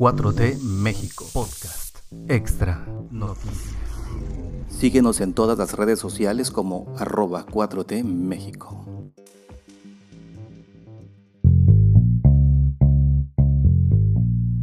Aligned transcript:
4T 0.00 0.62
México 0.62 1.26
Podcast. 1.30 1.98
Extra 2.26 2.86
Noticias. 3.10 3.76
Síguenos 4.70 5.20
en 5.20 5.34
todas 5.34 5.58
las 5.58 5.74
redes 5.74 5.98
sociales 5.98 6.50
como 6.50 6.90
arroba 6.96 7.44
4T 7.44 8.02
México. 8.02 8.86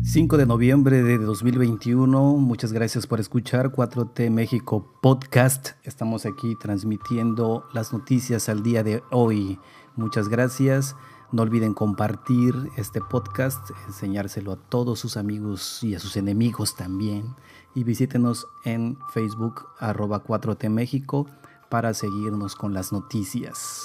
...5 0.01 0.37
de 0.37 0.47
noviembre 0.47 1.03
de 1.03 1.19
2021... 1.19 2.37
...muchas 2.37 2.73
gracias 2.73 3.05
por 3.05 3.19
escuchar 3.19 3.71
4T 3.71 4.31
México 4.31 4.91
Podcast... 5.03 5.73
...estamos 5.83 6.25
aquí 6.25 6.55
transmitiendo 6.59 7.67
las 7.73 7.93
noticias 7.93 8.49
al 8.49 8.63
día 8.63 8.81
de 8.81 9.03
hoy... 9.11 9.59
...muchas 9.95 10.29
gracias... 10.29 10.95
No 11.29 11.41
olviden 11.41 11.73
compartir 11.73 12.55
este 12.77 13.01
podcast, 13.01 13.71
enseñárselo 13.85 14.53
a 14.53 14.55
todos 14.55 14.97
sus 14.99 15.17
amigos 15.17 15.83
y 15.83 15.93
a 15.93 15.99
sus 15.99 16.15
enemigos 16.15 16.75
también. 16.75 17.35
Y 17.75 17.83
visítenos 17.83 18.47
en 18.63 18.97
Facebook 19.13 19.65
arroba 19.77 20.23
4T 20.23 20.69
México 20.69 21.27
para 21.69 21.93
seguirnos 21.93 22.55
con 22.55 22.73
las 22.73 22.93
noticias. 22.93 23.81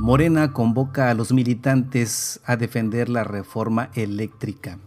Morena 0.00 0.54
convoca 0.54 1.10
a 1.10 1.14
los 1.14 1.30
militantes 1.30 2.40
a 2.46 2.56
defender 2.56 3.10
la 3.10 3.24
reforma 3.24 3.90
eléctrica. 3.92 4.78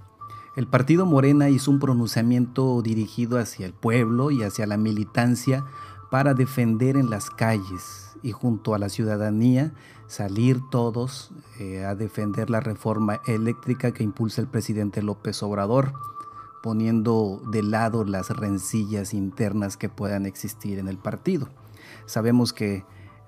El 0.56 0.66
partido 0.66 1.06
Morena 1.06 1.50
hizo 1.50 1.70
un 1.70 1.80
pronunciamiento 1.80 2.82
dirigido 2.82 3.38
hacia 3.38 3.68
el 3.68 3.74
pueblo 3.74 4.32
y 4.32 4.42
hacia 4.42 4.66
la 4.66 4.78
militancia 4.78 5.66
para 6.10 6.34
defender 6.34 6.98
en 6.98 7.12
las 7.12 7.30
calles 7.30 8.11
y 8.24 8.32
junto 8.32 8.74
a 8.74 8.80
la 8.80 8.90
ciudadanía 8.90 9.74
salir 10.08 10.60
todos 10.70 11.32
eh, 11.60 11.86
a 11.86 11.96
defender 11.96 12.50
la 12.50 12.60
reforma 12.60 13.22
eléctrica 13.26 13.92
que 13.94 14.04
impulsa 14.04 14.42
el 14.42 14.48
presidente 14.48 15.02
López 15.02 15.42
Obrador, 15.44 15.94
poniendo 16.62 17.42
de 17.52 17.64
lado 17.64 18.04
las 18.04 18.30
rencillas 18.30 19.14
internas 19.14 19.78
que 19.78 19.90
puedan 19.90 20.26
existir 20.26 20.80
en 20.80 20.88
el 20.88 20.98
partido. 20.98 21.50
Sabemos 22.06 22.54
que 22.54 22.86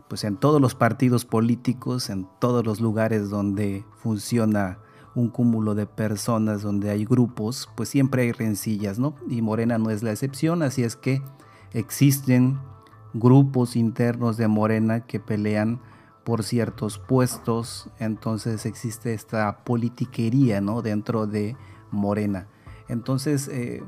pues 0.08 0.23
en 0.25 0.38
todos 0.38 0.61
los 0.61 0.75
partidos 0.75 1.25
políticos, 1.25 2.09
en 2.09 2.28
todos 2.39 2.66
los 2.66 2.81
lugares 2.81 3.30
donde 3.30 3.83
funciona 3.95 4.78
un 5.16 5.30
cúmulo 5.30 5.75
de 5.75 5.85
personas, 5.85 6.61
donde 6.61 6.89
hay 6.89 7.05
grupos, 7.05 7.69
pues 7.75 7.89
siempre 7.89 8.23
hay 8.23 8.31
rencillas, 8.31 9.00
¿no? 9.00 9.16
Y 9.30 9.41
Morena 9.41 9.78
no 9.78 9.89
es 9.89 10.03
la 10.03 10.11
excepción, 10.11 10.63
así 10.63 10.83
es 10.83 10.95
que 10.95 11.22
existen 11.72 12.59
grupos 13.14 13.75
internos 13.75 14.38
de 14.38 14.47
Morena 14.47 15.06
que 15.06 15.19
pelean 15.19 15.80
por 16.23 16.44
ciertos 16.44 17.00
puestos, 17.00 17.89
entonces 18.00 18.66
existe 18.66 19.14
esta 19.14 19.64
politiquería 19.64 20.61
¿no? 20.61 20.81
dentro 20.81 21.28
de 21.28 21.58
Morena. 21.91 22.47
Entonces 22.88 23.47
eh, 23.50 23.84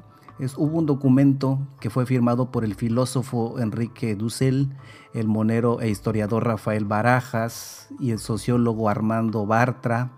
hubo 0.58 0.78
un 0.78 0.86
documento 0.86 1.60
que 1.80 1.90
fue 1.90 2.06
firmado 2.06 2.52
por 2.52 2.66
el 2.66 2.76
filósofo 2.76 3.60
Enrique 3.60 4.16
Dussel, 4.16 4.76
el 5.14 5.28
monero 5.28 5.80
e 5.80 5.90
historiador 5.90 6.46
Rafael 6.46 6.86
Barajas 6.86 7.88
y 8.00 8.12
el 8.12 8.20
sociólogo 8.20 8.90
Armando 8.90 9.46
Bartra. 9.46 10.12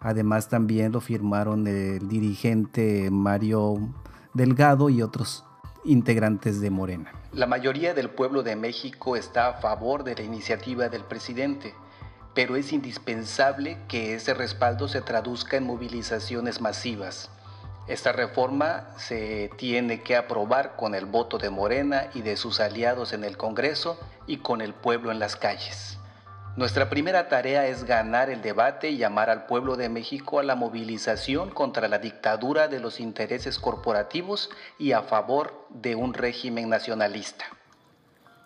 Además 0.00 0.48
también 0.48 0.92
lo 0.92 1.00
firmaron 1.00 1.66
el 1.66 2.08
dirigente 2.08 3.10
Mario 3.10 3.92
Delgado 4.32 4.90
y 4.90 5.02
otros 5.02 5.44
integrantes 5.84 6.60
de 6.60 6.70
Morena. 6.70 7.12
La 7.32 7.46
mayoría 7.46 7.94
del 7.94 8.10
pueblo 8.10 8.42
de 8.42 8.56
México 8.56 9.16
está 9.16 9.48
a 9.48 9.54
favor 9.54 10.04
de 10.04 10.14
la 10.14 10.22
iniciativa 10.22 10.88
del 10.88 11.04
presidente, 11.04 11.74
pero 12.34 12.56
es 12.56 12.72
indispensable 12.72 13.78
que 13.88 14.14
ese 14.14 14.34
respaldo 14.34 14.88
se 14.88 15.00
traduzca 15.00 15.56
en 15.56 15.64
movilizaciones 15.64 16.60
masivas. 16.60 17.30
Esta 17.88 18.12
reforma 18.12 18.88
se 18.98 19.50
tiene 19.56 20.02
que 20.02 20.14
aprobar 20.14 20.76
con 20.76 20.94
el 20.94 21.06
voto 21.06 21.38
de 21.38 21.48
Morena 21.48 22.10
y 22.14 22.20
de 22.20 22.36
sus 22.36 22.60
aliados 22.60 23.12
en 23.12 23.24
el 23.24 23.36
Congreso 23.36 23.98
y 24.26 24.38
con 24.38 24.60
el 24.60 24.74
pueblo 24.74 25.10
en 25.10 25.18
las 25.18 25.36
calles. 25.36 25.97
Nuestra 26.58 26.90
primera 26.90 27.28
tarea 27.28 27.68
es 27.68 27.84
ganar 27.84 28.30
el 28.30 28.42
debate 28.42 28.90
y 28.90 28.96
llamar 28.96 29.30
al 29.30 29.46
pueblo 29.46 29.76
de 29.76 29.88
México 29.88 30.40
a 30.40 30.42
la 30.42 30.56
movilización 30.56 31.50
contra 31.50 31.86
la 31.86 32.00
dictadura 32.00 32.66
de 32.66 32.80
los 32.80 32.98
intereses 32.98 33.60
corporativos 33.60 34.50
y 34.76 34.90
a 34.90 35.02
favor 35.02 35.68
de 35.70 35.94
un 35.94 36.14
régimen 36.14 36.68
nacionalista. 36.68 37.44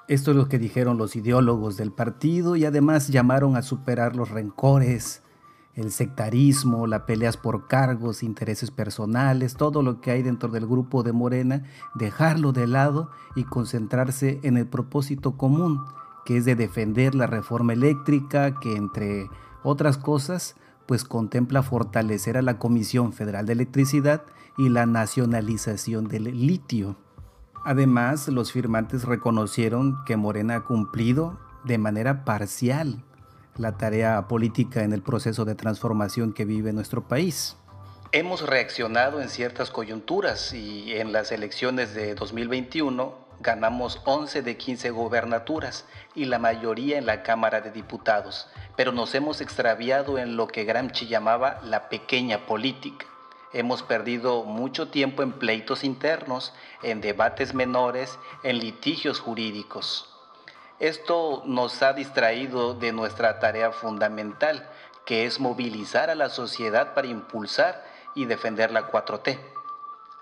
Esto 0.09 0.33
es 0.33 0.37
lo 0.37 0.51
que 0.51 0.59
dijeron 0.59 0.99
los 0.99 1.17
ideólogos 1.17 1.79
del 1.79 1.91
partido 1.91 2.55
y 2.55 2.67
además 2.67 3.09
llamaron 3.09 3.57
a 3.57 3.63
superar 3.63 4.15
los 4.15 4.29
rencores, 4.29 5.23
el 5.75 5.91
sectarismo, 5.91 6.87
las 6.87 7.05
peleas 7.05 7.39
por 7.39 7.67
cargos, 7.67 8.23
intereses 8.23 8.71
personales, 8.71 9.55
todo 9.55 9.83
lo 9.83 10.03
que 10.03 10.11
hay 10.11 10.23
dentro 10.23 10.51
del 10.51 10.67
grupo 10.67 11.03
de 11.03 11.13
Morena, 11.13 11.65
dejarlo 11.95 12.53
de 12.53 12.67
lado 12.67 13.11
y 13.37 13.45
concentrarse 13.45 14.39
en 14.43 14.59
el 14.59 14.67
propósito 14.67 15.39
común 15.39 15.83
que 16.25 16.37
es 16.37 16.45
de 16.45 16.55
defender 16.55 17.15
la 17.15 17.27
reforma 17.27 17.73
eléctrica, 17.73 18.59
que 18.61 18.77
entre 18.77 19.29
otras 19.63 19.99
cosas, 19.99 20.57
pues 20.87 21.05
contempla 21.05 21.63
fortalecer 21.63 22.37
a 22.37 22.43
la 22.43 22.59
Comisión 22.59 23.13
Federal 23.13 23.47
de 23.47 23.55
Electricidad 23.55 24.25
y 24.59 24.69
la 24.69 24.87
nacionalización 24.87 26.09
del 26.09 26.25
litio. 26.47 26.97
Además, 27.65 28.29
los 28.29 28.53
firmantes 28.53 29.05
reconocieron 29.05 30.05
que 30.05 30.17
Morena 30.17 30.57
ha 30.57 30.65
cumplido 30.65 31.39
de 31.65 31.79
manera 31.79 32.25
parcial 32.25 33.05
la 33.57 33.77
tarea 33.77 34.27
política 34.29 34.83
en 34.83 34.93
el 34.93 35.03
proceso 35.03 35.45
de 35.45 35.55
transformación 35.55 36.33
que 36.33 36.45
vive 36.45 36.73
nuestro 36.73 37.07
país. 37.07 37.57
Hemos 38.11 38.47
reaccionado 38.47 39.23
en 39.23 39.29
ciertas 39.29 39.71
coyunturas 39.71 40.53
y 40.53 40.93
en 40.93 41.13
las 41.13 41.33
elecciones 41.33 41.95
de 41.95 42.15
2021 42.15 43.22
ganamos 43.43 44.01
11 44.05 44.43
de 44.43 44.57
15 44.57 44.91
gobernaturas 44.91 45.85
y 46.15 46.27
la 46.27 46.39
mayoría 46.39 46.97
en 46.97 47.07
la 47.07 47.25
Cámara 47.25 47.61
de 47.61 47.73
Diputados, 47.73 48.49
pero 48.77 48.93
nos 48.93 49.15
hemos 49.15 49.41
extraviado 49.41 50.19
en 50.19 50.37
lo 50.37 50.47
que 50.47 50.65
Gramsci 50.65 51.09
llamaba 51.09 51.61
la 51.65 51.89
pequeña 51.89 52.47
política. 52.47 53.07
Hemos 53.53 53.83
perdido 53.83 54.45
mucho 54.45 54.89
tiempo 54.89 55.23
en 55.23 55.33
pleitos 55.33 55.85
internos, 55.85 56.55
en 56.83 57.01
debates 57.01 57.53
menores, 57.53 58.19
en 58.45 58.59
litigios 58.59 59.19
jurídicos. 59.21 60.09
Esto 60.79 61.43
nos 61.45 61.83
ha 61.83 61.93
distraído 61.93 62.75
de 62.75 62.93
nuestra 62.93 63.41
tarea 63.41 63.73
fundamental, 63.73 64.69
que 65.05 65.27
es 65.27 65.41
movilizar 65.41 66.11
a 66.11 66.15
la 66.15 66.29
sociedad 66.29 66.95
para 66.95 67.09
impulsar 67.09 67.85
y 68.15 68.25
defender 68.25 68.71
la 68.71 68.91
4T. 68.91 69.39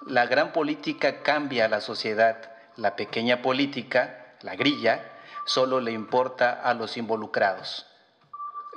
La 0.06 0.26
gran 0.26 0.52
política 0.52 1.22
cambia 1.22 1.66
a 1.66 1.68
la 1.68 1.80
sociedad, 1.80 2.49
la 2.80 2.96
pequeña 2.96 3.42
política, 3.42 4.36
la 4.40 4.56
grilla, 4.56 5.04
solo 5.44 5.80
le 5.80 5.92
importa 5.92 6.52
a 6.52 6.72
los 6.72 6.96
involucrados. 6.96 7.86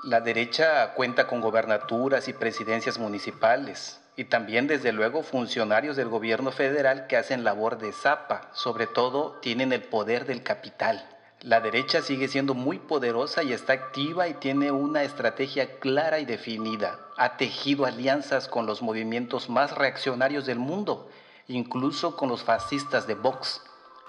La 0.03 0.19
derecha 0.19 0.94
cuenta 0.94 1.25
con 1.25 1.40
gobernaturas 1.40 2.28
y 2.28 2.34
presidencias 2.34 2.97
municipales 2.97 4.02
y 4.18 4.25
también 4.25 4.68
desde 4.68 4.91
luego 4.91 5.24
funcionarios 5.24 5.96
del 5.96 6.09
gobierno 6.09 6.52
federal 6.52 7.08
que 7.08 7.16
hacen 7.16 7.46
labor 7.46 7.78
de 7.78 7.94
zapa, 7.94 8.50
sobre 8.52 8.88
todo 8.88 9.40
tienen 9.41 9.72
el 9.72 9.84
poder 9.84 10.25
del 10.25 10.44
capital. 10.44 11.09
La 11.40 11.62
derecha 11.62 12.02
sigue 12.02 12.28
siendo 12.28 12.53
muy 12.53 12.80
poderosa 12.80 13.41
y 13.41 13.53
está 13.53 13.72
activa 13.72 14.28
y 14.28 14.34
tiene 14.34 14.72
una 14.72 15.03
estrategia 15.03 15.80
clara 15.80 16.20
y 16.20 16.25
definida. 16.25 17.00
Ha 17.16 17.38
tejido 17.38 17.85
alianzas 17.85 18.50
con 18.50 18.66
los 18.66 18.81
movimientos 18.81 19.50
más 19.50 19.72
reaccionarios 19.72 20.46
del 20.46 20.59
mundo, 20.59 21.09
incluso 21.47 22.18
con 22.18 22.28
los 22.28 22.44
fascistas 22.44 23.08
de 23.08 23.16
Vox 23.16 23.62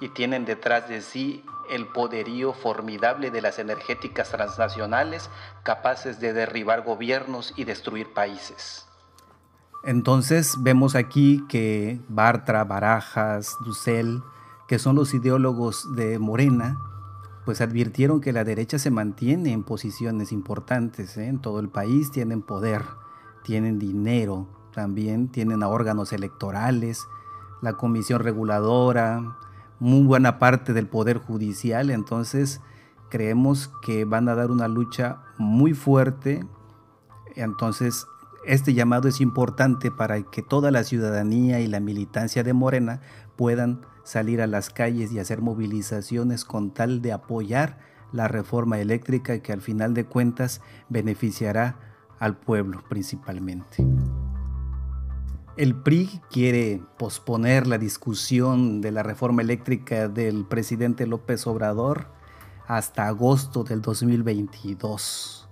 y 0.04 0.10
tienen 0.10 0.44
detrás 0.44 0.87
de 0.87 1.00
sí 1.00 1.42
el 1.70 1.87
poderío 1.87 2.53
formidable 2.53 3.31
de 3.31 3.41
las 3.41 3.59
energéticas 3.59 4.31
transnacionales 4.31 5.31
capaces 5.62 6.20
de 6.20 6.34
derribar 6.34 6.82
gobiernos 6.82 7.54
y 7.56 7.65
destruir 7.65 8.12
países. 8.12 8.87
Entonces 9.82 10.56
vemos 10.61 10.94
aquí 10.94 11.43
que 11.49 12.02
Bartra, 12.08 12.64
Barajas, 12.64 13.56
Dussel, 13.64 14.23
que 14.69 14.79
son 14.79 14.94
los 14.94 15.14
ideólogos 15.14 15.87
de 15.94 16.19
Morena, 16.19 16.76
pues 17.46 17.62
advirtieron 17.62 18.20
que 18.20 18.34
la 18.34 18.44
derecha 18.44 18.79
se 18.79 18.90
mantiene 18.90 19.52
en 19.52 19.64
posiciones 19.64 20.32
importantes 20.32 21.17
¿eh? 21.17 21.29
en 21.29 21.38
todo 21.38 21.61
el 21.61 21.70
país, 21.70 22.11
tienen 22.11 22.43
poder, 22.43 22.82
tienen 23.43 23.79
dinero, 23.79 24.49
también 24.75 25.29
tienen 25.29 25.62
órganos 25.62 26.12
electorales, 26.12 27.06
la 27.62 27.73
comisión 27.75 28.20
reguladora, 28.20 29.38
muy 29.81 30.06
buena 30.06 30.38
parte 30.38 30.73
del 30.73 30.87
poder 30.87 31.19
judicial, 31.19 31.91
entonces 31.91 32.61
creemos 33.11 33.71
que 33.82 34.05
van 34.05 34.29
a 34.29 34.35
dar 34.35 34.50
una 34.50 34.69
lucha 34.69 35.23
muy 35.38 35.75
fuerte, 35.75 36.44
entonces 37.35 38.06
este 38.47 38.75
llamado 38.75 39.09
es 39.09 39.21
importante 39.21 39.91
para 39.91 40.23
que 40.23 40.43
toda 40.43 40.71
la 40.71 40.85
ciudadanía 40.85 41.61
y 41.61 41.67
la 41.67 41.81
militancia 41.81 42.43
de 42.43 42.53
Morena 42.53 43.00
puedan 43.37 43.82
salir 44.05 44.43
a 44.43 44.47
las 44.47 44.71
calles 44.71 45.12
y 45.12 45.19
hacer 45.19 45.41
movilizaciones 45.41 46.44
con 46.44 46.73
tal 46.73 47.00
de 47.00 47.12
apoyar 47.12 47.79
la 48.12 48.29
reforma 48.29 48.79
eléctrica 48.79 49.41
que 49.41 49.53
al 49.53 49.61
final 49.61 49.94
de 49.94 50.05
cuentas 50.05 50.61
beneficiará 50.88 51.77
al 52.19 52.37
pueblo 52.37 52.85
principalmente. 52.88 53.85
El 55.56 55.77
PRI 55.77 56.21
quiere 56.33 56.83
posponer 56.99 57.69
la 57.69 57.79
discusión 57.79 58.81
de 58.81 58.91
la 58.91 59.05
reforma 59.05 59.41
eléctrica 59.41 60.09
del 60.09 60.45
presidente 60.45 61.06
López 61.06 61.47
Obrador 61.47 62.09
hasta 62.67 63.06
agosto 63.06 63.62
del 63.62 63.81
2022. 63.81 65.49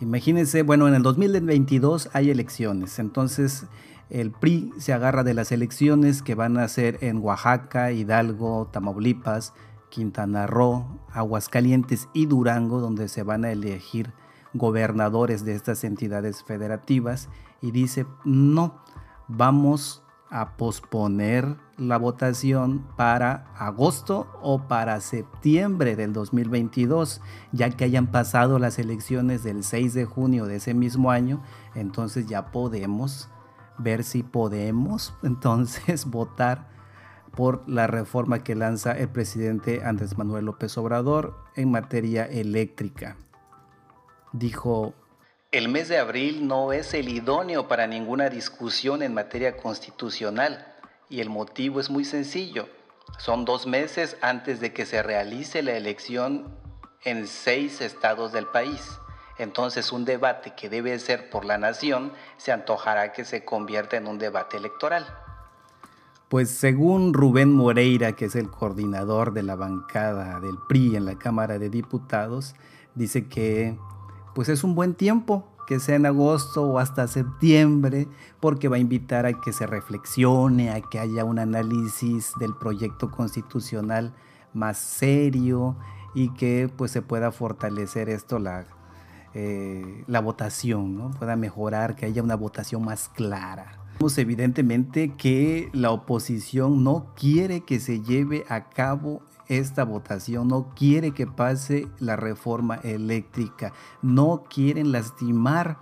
Imagínense, 0.00 0.62
bueno, 0.62 0.88
en 0.88 0.94
el 0.94 1.02
2022 1.02 2.10
hay 2.12 2.28
elecciones, 2.28 2.98
entonces 2.98 3.64
el 4.10 4.30
PRI 4.30 4.74
se 4.76 4.92
agarra 4.92 5.24
de 5.24 5.32
las 5.32 5.52
elecciones 5.52 6.20
que 6.20 6.34
van 6.34 6.58
a 6.58 6.68
ser 6.68 6.98
en 7.00 7.16
Oaxaca, 7.16 7.92
Hidalgo, 7.92 8.68
Tamaulipas, 8.70 9.54
Quintana 9.88 10.46
Roo, 10.46 10.86
Aguascalientes 11.12 12.10
y 12.12 12.26
Durango, 12.26 12.80
donde 12.80 13.08
se 13.08 13.22
van 13.22 13.46
a 13.46 13.52
elegir 13.52 14.12
gobernadores 14.52 15.46
de 15.46 15.54
estas 15.54 15.82
entidades 15.84 16.44
federativas, 16.44 17.30
y 17.62 17.70
dice, 17.70 18.04
no, 18.24 18.82
vamos 19.30 20.02
a 20.28 20.56
posponer 20.56 21.56
la 21.76 21.96
votación 21.98 22.86
para 22.96 23.52
agosto 23.56 24.28
o 24.42 24.68
para 24.68 25.00
septiembre 25.00 25.96
del 25.96 26.12
2022, 26.12 27.20
ya 27.52 27.70
que 27.70 27.84
hayan 27.84 28.08
pasado 28.08 28.58
las 28.58 28.78
elecciones 28.78 29.42
del 29.42 29.64
6 29.64 29.94
de 29.94 30.04
junio 30.04 30.46
de 30.46 30.56
ese 30.56 30.74
mismo 30.74 31.10
año, 31.10 31.42
entonces 31.74 32.26
ya 32.26 32.50
podemos 32.52 33.28
ver 33.78 34.04
si 34.04 34.22
podemos 34.22 35.14
entonces 35.22 36.06
votar 36.06 36.68
por 37.34 37.68
la 37.68 37.86
reforma 37.86 38.40
que 38.40 38.54
lanza 38.54 38.92
el 38.92 39.08
presidente 39.08 39.82
Andrés 39.84 40.18
Manuel 40.18 40.46
López 40.46 40.76
Obrador 40.78 41.36
en 41.54 41.70
materia 41.70 42.24
eléctrica. 42.24 43.16
Dijo, 44.32 44.94
el 45.52 45.68
mes 45.68 45.88
de 45.88 45.98
abril 45.98 46.46
no 46.46 46.72
es 46.72 46.94
el 46.94 47.08
idóneo 47.08 47.66
para 47.66 47.88
ninguna 47.88 48.28
discusión 48.28 49.02
en 49.02 49.14
materia 49.14 49.56
constitucional 49.56 50.76
y 51.08 51.20
el 51.20 51.28
motivo 51.28 51.80
es 51.80 51.90
muy 51.90 52.04
sencillo. 52.04 52.68
Son 53.18 53.44
dos 53.44 53.66
meses 53.66 54.16
antes 54.22 54.60
de 54.60 54.72
que 54.72 54.86
se 54.86 55.02
realice 55.02 55.62
la 55.62 55.72
elección 55.72 56.54
en 57.02 57.26
seis 57.26 57.80
estados 57.80 58.32
del 58.32 58.46
país. 58.46 58.80
Entonces 59.38 59.90
un 59.90 60.04
debate 60.04 60.54
que 60.54 60.68
debe 60.68 60.96
ser 61.00 61.30
por 61.30 61.44
la 61.44 61.58
nación 61.58 62.12
se 62.36 62.52
antojará 62.52 63.12
que 63.12 63.24
se 63.24 63.44
convierta 63.44 63.96
en 63.96 64.06
un 64.06 64.18
debate 64.18 64.56
electoral. 64.56 65.04
Pues 66.28 66.50
según 66.50 67.12
Rubén 67.12 67.52
Moreira, 67.52 68.12
que 68.12 68.26
es 68.26 68.36
el 68.36 68.50
coordinador 68.50 69.32
de 69.32 69.42
la 69.42 69.56
bancada 69.56 70.38
del 70.38 70.58
PRI 70.68 70.94
en 70.94 71.06
la 71.06 71.18
Cámara 71.18 71.58
de 71.58 71.70
Diputados, 71.70 72.54
dice 72.94 73.26
que 73.26 73.76
pues 74.34 74.48
es 74.48 74.64
un 74.64 74.74
buen 74.74 74.94
tiempo 74.94 75.46
que 75.66 75.78
sea 75.78 75.94
en 75.94 76.06
agosto 76.06 76.64
o 76.64 76.78
hasta 76.80 77.06
septiembre, 77.06 78.08
porque 78.40 78.68
va 78.68 78.76
a 78.76 78.80
invitar 78.80 79.24
a 79.24 79.40
que 79.40 79.52
se 79.52 79.66
reflexione, 79.66 80.70
a 80.70 80.80
que 80.80 80.98
haya 80.98 81.24
un 81.24 81.38
análisis 81.38 82.32
del 82.40 82.56
proyecto 82.56 83.10
constitucional 83.12 84.12
más 84.52 84.78
serio 84.78 85.76
y 86.12 86.30
que 86.30 86.68
pues 86.76 86.90
se 86.90 87.02
pueda 87.02 87.30
fortalecer 87.30 88.08
esto 88.08 88.40
la, 88.40 88.66
eh, 89.32 90.02
la 90.08 90.20
votación, 90.20 90.96
¿no? 90.96 91.10
pueda 91.12 91.36
mejorar, 91.36 91.94
que 91.94 92.06
haya 92.06 92.22
una 92.22 92.34
votación 92.34 92.84
más 92.84 93.08
clara. 93.08 93.80
Evidentemente 94.16 95.14
que 95.14 95.68
la 95.72 95.90
oposición 95.90 96.82
no 96.82 97.12
quiere 97.14 97.60
que 97.60 97.78
se 97.78 98.00
lleve 98.00 98.44
a 98.48 98.70
cabo 98.70 99.22
esta 99.50 99.84
votación, 99.84 100.48
no 100.48 100.70
quiere 100.74 101.10
que 101.10 101.26
pase 101.26 101.88
la 101.98 102.16
reforma 102.16 102.76
eléctrica, 102.76 103.72
no 104.00 104.44
quieren 104.48 104.92
lastimar 104.92 105.78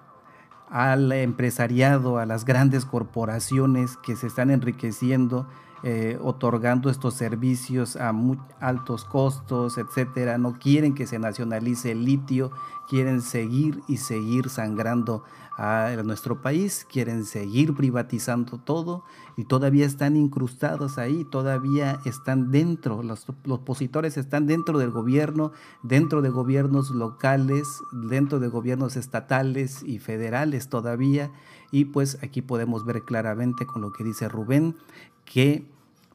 al 0.70 1.12
empresariado, 1.12 2.18
a 2.18 2.26
las 2.26 2.44
grandes 2.44 2.84
corporaciones 2.84 3.96
que 3.98 4.16
se 4.16 4.26
están 4.26 4.50
enriqueciendo 4.50 5.46
eh, 5.82 6.18
otorgando 6.20 6.90
estos 6.90 7.14
servicios 7.14 7.96
a 7.96 8.12
altos 8.60 9.04
costos, 9.04 9.78
etcétera. 9.78 10.38
No 10.38 10.54
quieren 10.58 10.94
que 10.94 11.06
se 11.06 11.18
nacionalice 11.18 11.92
el 11.92 12.04
litio, 12.04 12.50
quieren 12.88 13.22
seguir 13.22 13.80
y 13.86 13.98
seguir 13.98 14.48
sangrando 14.48 15.24
a 15.58 15.90
nuestro 16.04 16.40
país, 16.40 16.86
quieren 16.88 17.24
seguir 17.24 17.74
privatizando 17.74 18.58
todo 18.58 19.02
y 19.36 19.44
todavía 19.44 19.86
están 19.86 20.16
incrustados 20.16 20.98
ahí, 20.98 21.24
todavía 21.24 21.98
están 22.04 22.52
dentro, 22.52 23.02
los, 23.02 23.26
los 23.44 23.58
opositores 23.58 24.16
están 24.16 24.46
dentro 24.46 24.78
del 24.78 24.92
gobierno, 24.92 25.50
dentro 25.82 26.22
de 26.22 26.30
gobiernos 26.30 26.90
locales, 26.90 27.66
dentro 27.92 28.38
de 28.38 28.46
gobiernos 28.46 28.94
estatales 28.94 29.82
y 29.82 29.98
federales 29.98 30.68
todavía. 30.68 31.32
Y 31.70 31.86
pues 31.86 32.18
aquí 32.22 32.42
podemos 32.42 32.84
ver 32.84 33.02
claramente 33.02 33.66
con 33.66 33.82
lo 33.82 33.92
que 33.92 34.04
dice 34.04 34.28
Rubén, 34.28 34.76
que 35.24 35.66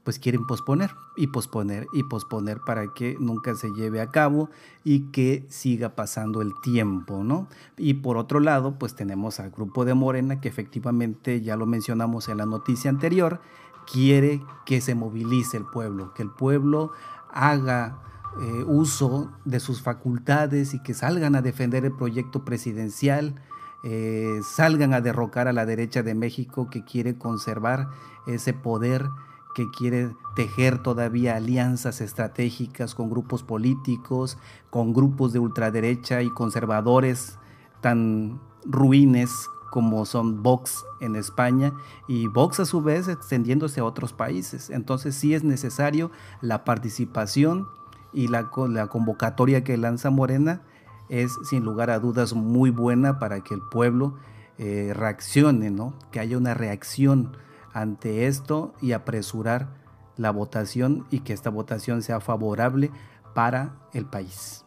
pues 0.03 0.19
quieren 0.19 0.45
posponer 0.45 0.91
y 1.15 1.27
posponer 1.27 1.87
y 1.93 2.03
posponer 2.03 2.59
para 2.65 2.93
que 2.93 3.15
nunca 3.19 3.55
se 3.55 3.71
lleve 3.71 4.01
a 4.01 4.11
cabo 4.11 4.49
y 4.83 5.11
que 5.11 5.45
siga 5.47 5.95
pasando 5.95 6.41
el 6.41 6.51
tiempo, 6.61 7.23
¿no? 7.23 7.47
Y 7.77 7.95
por 7.95 8.17
otro 8.17 8.39
lado, 8.39 8.77
pues 8.77 8.95
tenemos 8.95 9.39
al 9.39 9.51
grupo 9.51 9.85
de 9.85 9.93
Morena 9.93 10.41
que 10.41 10.49
efectivamente, 10.49 11.41
ya 11.41 11.55
lo 11.55 11.65
mencionamos 11.65 12.27
en 12.27 12.37
la 12.37 12.45
noticia 12.45 12.89
anterior, 12.89 13.39
quiere 13.91 14.41
que 14.65 14.81
se 14.81 14.95
movilice 14.95 15.57
el 15.57 15.65
pueblo, 15.65 16.13
que 16.13 16.23
el 16.23 16.31
pueblo 16.31 16.91
haga 17.31 18.01
eh, 18.41 18.63
uso 18.65 19.31
de 19.45 19.59
sus 19.59 19.81
facultades 19.81 20.73
y 20.73 20.79
que 20.81 20.93
salgan 20.93 21.35
a 21.35 21.41
defender 21.41 21.85
el 21.85 21.93
proyecto 21.93 22.43
presidencial, 22.43 23.35
eh, 23.83 24.39
salgan 24.43 24.93
a 24.93 25.01
derrocar 25.01 25.47
a 25.47 25.53
la 25.53 25.65
derecha 25.65 26.03
de 26.03 26.15
México 26.15 26.69
que 26.69 26.83
quiere 26.83 27.17
conservar 27.17 27.89
ese 28.27 28.53
poder 28.53 29.05
que 29.53 29.69
quiere 29.69 30.15
tejer 30.35 30.81
todavía 30.81 31.35
alianzas 31.35 32.01
estratégicas 32.01 32.95
con 32.95 33.09
grupos 33.09 33.43
políticos, 33.43 34.37
con 34.69 34.93
grupos 34.93 35.31
de 35.33 35.39
ultraderecha 35.39 36.21
y 36.21 36.29
conservadores 36.29 37.37
tan 37.81 38.41
ruines 38.65 39.31
como 39.71 40.05
son 40.05 40.43
Vox 40.43 40.85
en 41.01 41.15
España 41.15 41.73
y 42.07 42.27
Vox 42.27 42.59
a 42.59 42.65
su 42.65 42.81
vez 42.81 43.07
extendiéndose 43.07 43.79
a 43.79 43.85
otros 43.85 44.13
países. 44.13 44.69
Entonces 44.69 45.15
sí 45.15 45.33
es 45.33 45.43
necesario 45.43 46.11
la 46.41 46.63
participación 46.63 47.67
y 48.11 48.27
la, 48.27 48.51
la 48.69 48.87
convocatoria 48.87 49.63
que 49.63 49.77
lanza 49.77 50.09
Morena 50.11 50.61
es 51.09 51.31
sin 51.43 51.63
lugar 51.63 51.89
a 51.89 51.99
dudas 51.99 52.33
muy 52.33 52.69
buena 52.69 53.19
para 53.19 53.41
que 53.41 53.53
el 53.53 53.61
pueblo 53.71 54.15
eh, 54.57 54.93
reaccione, 54.95 55.71
¿no? 55.71 55.93
que 56.11 56.19
haya 56.19 56.37
una 56.37 56.53
reacción 56.53 57.35
ante 57.73 58.27
esto 58.27 58.73
y 58.81 58.91
apresurar 58.91 59.81
la 60.15 60.31
votación 60.31 61.05
y 61.09 61.21
que 61.21 61.33
esta 61.33 61.49
votación 61.49 62.01
sea 62.03 62.19
favorable 62.19 62.91
para 63.33 63.75
el 63.93 64.05
país. 64.05 64.63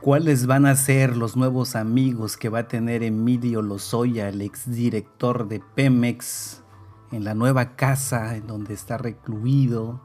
¿Cuáles 0.00 0.46
van 0.46 0.66
a 0.66 0.76
ser 0.76 1.16
los 1.16 1.34
nuevos 1.34 1.76
amigos 1.76 2.36
que 2.36 2.50
va 2.50 2.58
a 2.58 2.68
tener 2.68 3.02
Emilio 3.02 3.62
Lozoya, 3.62 4.28
el 4.28 4.42
exdirector 4.42 5.48
de 5.48 5.60
Pemex, 5.60 6.62
en 7.10 7.24
la 7.24 7.34
nueva 7.34 7.74
casa 7.74 8.36
en 8.36 8.46
donde 8.46 8.74
está 8.74 8.98
recluido? 8.98 10.02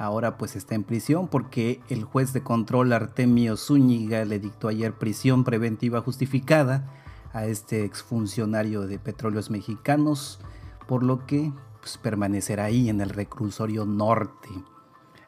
Ahora 0.00 0.38
pues 0.38 0.56
está 0.56 0.74
en 0.74 0.82
prisión 0.82 1.28
porque 1.28 1.82
el 1.90 2.04
juez 2.04 2.32
de 2.32 2.42
control 2.42 2.94
Artemio 2.94 3.58
Zúñiga 3.58 4.24
le 4.24 4.38
dictó 4.38 4.68
ayer 4.68 4.94
prisión 4.94 5.44
preventiva 5.44 6.00
justificada 6.00 6.90
a 7.34 7.44
este 7.44 7.84
exfuncionario 7.84 8.86
de 8.86 8.98
Petróleos 8.98 9.50
Mexicanos, 9.50 10.40
por 10.88 11.02
lo 11.02 11.26
que 11.26 11.52
pues, 11.80 11.98
permanecerá 11.98 12.64
ahí 12.64 12.88
en 12.88 13.02
el 13.02 13.10
reclusorio 13.10 13.84
norte. 13.84 14.48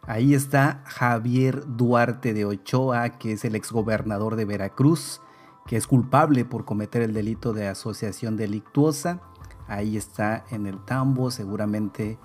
Ahí 0.07 0.33
está 0.33 0.83
Javier 0.87 1.65
Duarte 1.67 2.33
de 2.33 2.47
Ochoa, 2.47 3.19
que 3.19 3.33
es 3.33 3.45
el 3.45 3.57
exgobernador 3.57 4.37
de 4.37 4.47
Veracruz, 4.47 5.21
que 5.67 5.77
es 5.77 5.87
culpable 5.87 6.47
por 6.47 6.65
cometer 6.65 7.03
el 7.03 7.13
delito 7.13 7.53
de 7.53 7.69
asociación 7.69 8.39
delictuosa. 8.39 9.21
Ahí 9.69 9.99
está 9.99 10.47
en 10.51 10.67
el 10.67 10.83
tambo, 10.83 11.31
seguramente 11.31 12.19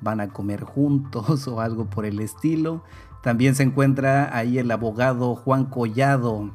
van 0.00 0.20
a 0.20 0.28
comer 0.28 0.64
juntos 0.64 1.48
o 1.48 1.60
algo 1.60 1.86
por 1.86 2.04
el 2.04 2.20
estilo. 2.20 2.82
También 3.22 3.54
se 3.54 3.64
encuentra 3.64 4.36
ahí 4.36 4.58
el 4.58 4.70
abogado 4.70 5.34
Juan 5.34 5.64
Collado, 5.64 6.52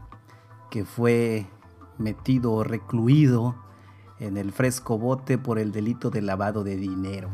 que 0.69 0.85
fue 0.85 1.47
metido 1.97 2.53
o 2.53 2.63
recluido 2.63 3.55
en 4.19 4.37
el 4.37 4.51
fresco 4.51 4.97
bote 4.97 5.37
por 5.37 5.59
el 5.59 5.71
delito 5.71 6.09
de 6.09 6.21
lavado 6.21 6.63
de 6.63 6.77
dinero. 6.77 7.29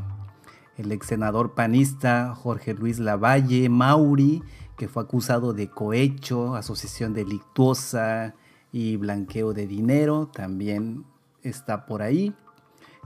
El 0.77 0.91
ex 0.91 1.07
senador 1.07 1.53
panista 1.53 2.33
Jorge 2.35 2.73
Luis 2.73 2.99
Lavalle 2.99 3.67
Mauri, 3.67 4.43
que 4.77 4.87
fue 4.87 5.03
acusado 5.03 5.53
de 5.53 5.69
cohecho, 5.69 6.55
asociación 6.55 7.13
delictuosa 7.13 8.35
y 8.71 8.95
blanqueo 8.95 9.53
de 9.53 9.67
dinero, 9.67 10.29
también 10.33 11.03
está 11.41 11.85
por 11.85 12.01
ahí. 12.01 12.35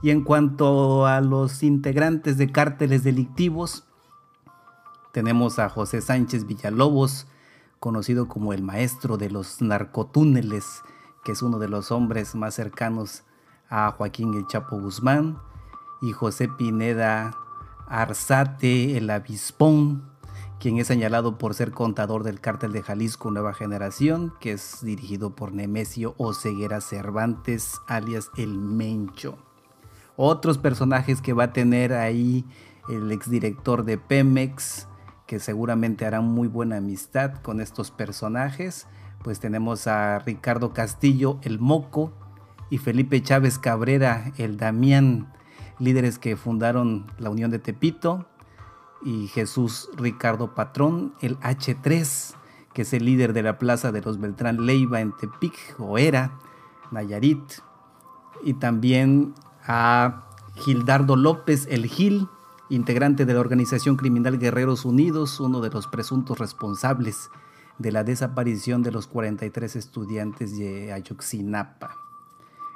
Y 0.02 0.10
en 0.10 0.22
cuanto 0.22 1.06
a 1.06 1.20
los 1.20 1.62
integrantes 1.62 2.36
de 2.36 2.50
cárteles 2.50 3.04
delictivos, 3.04 3.84
tenemos 5.12 5.60
a 5.60 5.68
José 5.68 6.00
Sánchez 6.00 6.46
Villalobos, 6.46 7.28
conocido 7.78 8.26
como 8.26 8.52
el 8.52 8.62
maestro 8.62 9.16
de 9.16 9.30
los 9.30 9.62
narcotúneles, 9.62 10.82
que 11.24 11.32
es 11.32 11.42
uno 11.42 11.60
de 11.60 11.68
los 11.68 11.92
hombres 11.92 12.34
más 12.34 12.54
cercanos 12.54 13.22
a 13.68 13.92
Joaquín 13.92 14.34
El 14.34 14.46
Chapo 14.48 14.80
Guzmán 14.80 15.38
y 16.00 16.12
José 16.12 16.48
Pineda 16.48 17.36
Arzate, 17.86 18.96
el 18.96 19.08
avispón, 19.08 20.02
quien 20.58 20.78
es 20.78 20.86
señalado 20.88 21.38
por 21.38 21.54
ser 21.54 21.70
contador 21.72 22.24
del 22.24 22.40
cártel 22.40 22.72
de 22.72 22.82
Jalisco 22.82 23.30
Nueva 23.30 23.52
Generación, 23.54 24.32
que 24.40 24.52
es 24.52 24.78
dirigido 24.82 25.36
por 25.36 25.52
Nemesio 25.52 26.14
Oceguera 26.18 26.80
Cervantes, 26.80 27.80
alias 27.86 28.30
El 28.36 28.58
Mencho. 28.58 29.51
Otros 30.16 30.58
personajes 30.58 31.22
que 31.22 31.32
va 31.32 31.44
a 31.44 31.52
tener 31.52 31.92
ahí 31.94 32.44
el 32.88 33.10
exdirector 33.12 33.84
de 33.84 33.98
Pemex, 33.98 34.88
que 35.26 35.38
seguramente 35.38 36.04
hará 36.04 36.20
muy 36.20 36.48
buena 36.48 36.76
amistad 36.76 37.34
con 37.42 37.60
estos 37.60 37.90
personajes. 37.90 38.86
Pues 39.22 39.40
tenemos 39.40 39.86
a 39.86 40.18
Ricardo 40.18 40.72
Castillo, 40.72 41.38
el 41.42 41.58
Moco, 41.58 42.12
y 42.68 42.78
Felipe 42.78 43.22
Chávez 43.22 43.58
Cabrera, 43.58 44.32
el 44.38 44.56
Damián, 44.56 45.32
líderes 45.78 46.18
que 46.18 46.36
fundaron 46.36 47.06
la 47.18 47.30
Unión 47.30 47.50
de 47.50 47.58
Tepito, 47.58 48.26
y 49.04 49.28
Jesús 49.28 49.90
Ricardo 49.96 50.54
Patrón, 50.54 51.14
el 51.20 51.38
H3, 51.40 52.34
que 52.72 52.82
es 52.82 52.92
el 52.92 53.04
líder 53.04 53.32
de 53.32 53.42
la 53.42 53.58
Plaza 53.58 53.92
de 53.92 54.00
los 54.00 54.18
Beltrán 54.18 54.64
Leiva 54.64 55.00
en 55.00 55.12
Tepic, 55.16 55.54
o 55.78 55.98
era, 55.98 56.38
Nayarit, 56.90 57.60
y 58.42 58.54
también 58.54 59.34
a 59.66 60.24
Gildardo 60.56 61.16
López, 61.16 61.66
el 61.70 61.86
Gil, 61.86 62.28
integrante 62.68 63.26
de 63.26 63.34
la 63.34 63.40
organización 63.40 63.96
criminal 63.96 64.38
Guerreros 64.38 64.84
Unidos, 64.84 65.40
uno 65.40 65.60
de 65.60 65.70
los 65.70 65.86
presuntos 65.86 66.38
responsables 66.38 67.30
de 67.78 67.92
la 67.92 68.04
desaparición 68.04 68.82
de 68.82 68.92
los 68.92 69.06
43 69.06 69.76
estudiantes 69.76 70.56
de 70.56 70.92
Ayuxinapa. 70.92 71.96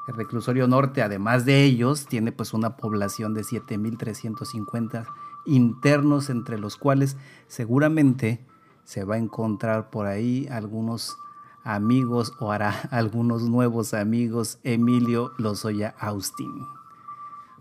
El 0.09 0.15
reclusorio 0.15 0.69
norte, 0.69 1.03
además 1.03 1.45
de 1.45 1.65
ellos, 1.65 2.07
tiene 2.07 2.31
pues 2.31 2.55
una 2.55 2.77
población 2.77 3.35
de 3.35 3.43
7.350 3.43 5.07
internos, 5.47 6.31
entre 6.31 6.59
los 6.59 6.77
cuales 6.77 7.17
seguramente 7.49 8.47
se 8.85 9.05
va 9.05 9.17
a 9.17 9.19
encontrar 9.19 9.91
por 9.91 10.07
ahí 10.07 10.47
algunos 10.51 11.19
amigos 11.67 12.33
o 12.39 12.53
hará 12.53 12.89
algunos 12.91 13.43
nuevos 13.43 13.93
amigos 13.93 14.59
Emilio 14.63 15.33
Lozoya 15.37 15.95
Austin. 15.99 16.67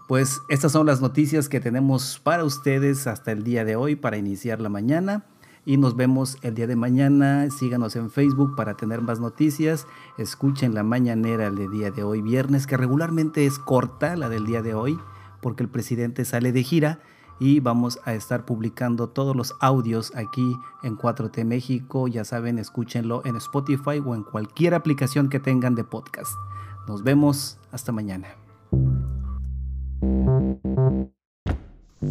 Pues 0.08 0.42
estas 0.48 0.72
son 0.72 0.86
las 0.86 1.02
noticias 1.02 1.50
que 1.50 1.60
tenemos 1.60 2.22
para 2.24 2.46
ustedes 2.46 3.08
hasta 3.08 3.32
el 3.32 3.44
día 3.44 3.66
de 3.66 3.76
hoy 3.76 3.96
para 3.96 4.18
iniciar 4.18 4.62
la 4.62 4.70
mañana 4.70 5.26
y 5.66 5.78
nos 5.78 5.96
vemos 5.96 6.38
el 6.44 6.54
día 6.54 6.68
de 6.68 6.76
mañana. 6.76 7.50
Síganos 7.50 7.96
en 7.96 8.12
Facebook 8.12 8.56
para 8.56 8.78
tener 8.78 9.02
más 9.02 9.20
noticias. 9.20 9.88
Escuchen 10.18 10.76
la 10.76 10.84
mañanera 10.84 11.48
el 11.48 11.72
día 11.72 11.90
de 11.90 12.04
hoy, 12.04 12.22
viernes, 12.22 12.68
que 12.68 12.78
regularmente 12.78 13.48
es 13.48 13.58
corta 13.58 14.16
la 14.16 14.30
del 14.30 14.46
día 14.46 14.62
de 14.62 14.76
hoy 14.76 15.00
porque 15.46 15.62
el 15.62 15.70
presidente 15.70 16.26
sale 16.26 16.52
de 16.52 16.64
gira 16.64 17.00
y 17.40 17.60
vamos 17.60 18.00
a 18.06 18.14
estar 18.14 18.46
publicando 18.46 19.10
todos 19.10 19.36
los 19.36 19.56
audios 19.60 20.14
aquí 20.16 20.56
en 20.84 20.98
4T 20.98 21.46
México. 21.46 22.08
Ya 22.08 22.24
saben, 22.24 22.60
escúchenlo 22.60 23.22
en 23.26 23.36
Spotify 23.36 24.02
o 24.06 24.16
en 24.16 24.24
cualquier 24.24 24.74
aplicación 24.74 25.30
que 25.30 25.40
tengan 25.40 25.76
de 25.76 25.84
podcast. 25.84 26.32
Nos 26.88 27.04
vemos 27.04 27.58
hasta 27.72 27.92
mañana. 27.92 28.28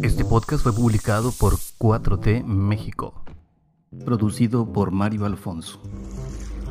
Este 0.01 0.25
podcast 0.25 0.63
fue 0.63 0.73
publicado 0.73 1.31
por 1.31 1.53
4T 1.53 2.43
México, 2.43 3.23
producido 4.03 4.71
por 4.71 4.91
Mario 4.91 5.25
Alfonso. 5.25 5.79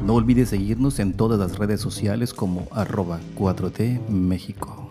No 0.02 0.14
olvides 0.14 0.50
seguirnos 0.50 0.98
en 0.98 1.16
todas 1.16 1.38
las 1.38 1.58
redes 1.58 1.80
sociales 1.80 2.34
como 2.34 2.68
arroba 2.72 3.20
4T 3.36 4.06
México. 4.08 4.83